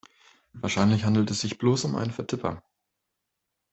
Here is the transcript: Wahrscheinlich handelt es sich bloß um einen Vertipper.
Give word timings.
Wahrscheinlich 0.53 1.05
handelt 1.05 1.29
es 1.29 1.41
sich 1.41 1.59
bloß 1.59 1.85
um 1.85 1.95
einen 1.95 2.09
Vertipper. 2.09 2.63